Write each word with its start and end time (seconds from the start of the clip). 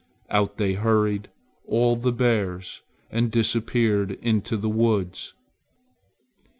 Out 0.31 0.57
they 0.57 0.73
hurried, 0.73 1.29
all 1.67 1.95
the 1.95 2.11
bears, 2.11 2.81
and 3.11 3.29
disappeared 3.29 4.13
into 4.19 4.57
the 4.57 4.67
woods. 4.67 5.35